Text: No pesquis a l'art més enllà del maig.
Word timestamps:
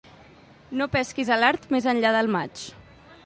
No 0.79 0.87
pesquis 0.95 1.29
a 1.35 1.37
l'art 1.43 1.69
més 1.75 1.89
enllà 1.93 2.17
del 2.19 2.35
maig. 2.39 2.65